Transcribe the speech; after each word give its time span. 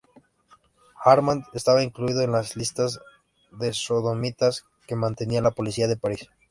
Armand 1.05 1.43
estaba 1.53 1.83
incluido 1.83 2.21
en 2.21 2.31
las 2.31 2.55
listas 2.55 2.99
de 3.51 3.71
sodomitas 3.71 4.65
que 4.87 4.95
mantenía 4.95 5.43
la 5.43 5.51
policía 5.51 5.87
de 5.87 5.95
París. 5.95 6.27